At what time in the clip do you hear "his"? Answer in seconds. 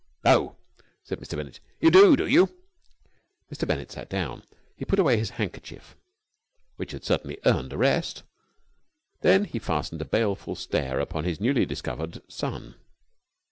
5.17-5.29, 11.25-11.39